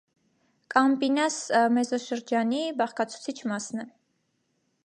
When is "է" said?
3.85-3.91